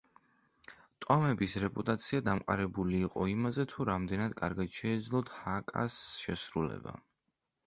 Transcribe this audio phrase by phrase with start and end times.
[1.03, 6.99] ტომების რეპუტაცია დამყარებული იყო იმაზე, თუ რამდენად კარგად შეეძლოთ ჰაკას შესრულება.